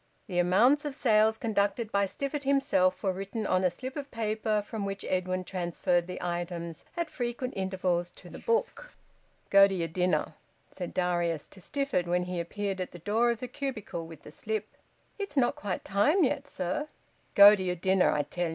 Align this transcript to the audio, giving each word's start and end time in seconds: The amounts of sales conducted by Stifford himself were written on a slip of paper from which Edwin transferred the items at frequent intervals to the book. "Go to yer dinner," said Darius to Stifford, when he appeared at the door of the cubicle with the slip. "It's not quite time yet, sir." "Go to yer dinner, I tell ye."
The 0.25 0.39
amounts 0.39 0.83
of 0.83 0.95
sales 0.95 1.37
conducted 1.37 1.91
by 1.91 2.05
Stifford 2.07 2.41
himself 2.43 3.03
were 3.03 3.13
written 3.13 3.45
on 3.45 3.63
a 3.63 3.69
slip 3.69 3.95
of 3.95 4.09
paper 4.09 4.63
from 4.65 4.83
which 4.83 5.05
Edwin 5.07 5.43
transferred 5.43 6.07
the 6.07 6.17
items 6.23 6.83
at 6.97 7.07
frequent 7.07 7.53
intervals 7.55 8.09
to 8.13 8.27
the 8.27 8.39
book. 8.39 8.93
"Go 9.51 9.67
to 9.67 9.73
yer 9.75 9.85
dinner," 9.85 10.33
said 10.71 10.95
Darius 10.95 11.45
to 11.49 11.59
Stifford, 11.61 12.07
when 12.07 12.23
he 12.23 12.39
appeared 12.39 12.81
at 12.81 12.93
the 12.93 12.97
door 12.97 13.29
of 13.29 13.41
the 13.41 13.47
cubicle 13.47 14.07
with 14.07 14.23
the 14.23 14.31
slip. 14.31 14.65
"It's 15.19 15.37
not 15.37 15.53
quite 15.55 15.85
time 15.85 16.23
yet, 16.23 16.47
sir." 16.47 16.87
"Go 17.35 17.55
to 17.55 17.61
yer 17.61 17.75
dinner, 17.75 18.09
I 18.11 18.23
tell 18.23 18.45
ye." 18.49 18.49